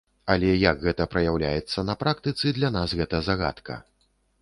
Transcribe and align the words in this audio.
Але 0.35 0.47
як 0.61 0.81
гэта 0.85 1.07
праяўляецца 1.17 1.85
на 1.91 1.97
практыцы, 2.01 2.57
для 2.59 2.75
нас 2.81 2.99
гэта 3.03 3.25
загадка. 3.33 3.83